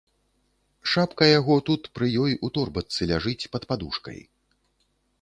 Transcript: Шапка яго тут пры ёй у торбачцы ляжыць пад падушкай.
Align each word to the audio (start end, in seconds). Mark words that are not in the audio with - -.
Шапка 0.93 1.27
яго 1.39 1.55
тут 1.69 1.81
пры 1.99 2.09
ёй 2.25 2.31
у 2.49 2.53
торбачцы 2.57 3.01
ляжыць 3.15 3.49
пад 3.57 3.63
падушкай. 3.73 4.19